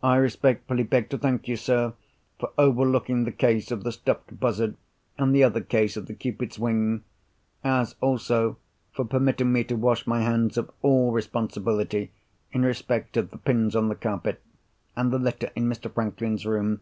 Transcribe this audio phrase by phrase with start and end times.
[0.00, 1.92] I respectfully beg to thank you, sir,
[2.38, 4.76] for overlooking the case of the stuffed buzzard,
[5.18, 8.58] and the other case of the Cupid's wing—as also
[8.92, 12.12] for permitting me to wash my hands of all responsibility
[12.52, 14.40] in respect of the pins on the carpet,
[14.94, 15.92] and the litter in Mr.
[15.92, 16.78] Franklin's room.